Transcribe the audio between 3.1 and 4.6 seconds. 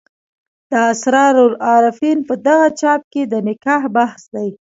کې د نکاح بحث دی.